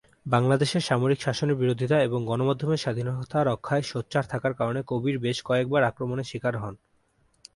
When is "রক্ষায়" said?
3.43-3.83